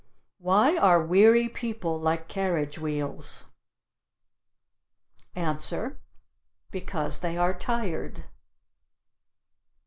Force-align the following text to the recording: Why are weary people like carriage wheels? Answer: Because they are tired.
Why 0.39 0.77
are 0.77 1.05
weary 1.05 1.47
people 1.47 1.99
like 1.99 2.27
carriage 2.27 2.79
wheels? 2.79 3.45
Answer: 5.35 6.01
Because 6.71 7.19
they 7.19 7.37
are 7.37 7.53
tired. 7.53 8.23